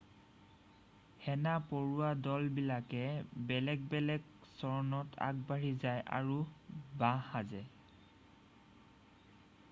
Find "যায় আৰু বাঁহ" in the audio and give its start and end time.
5.83-7.29